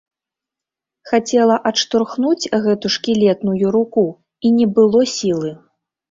[1.09, 4.05] Хацела адштурхнуць гэту шкілетную руку,
[4.49, 5.51] і не было сілы.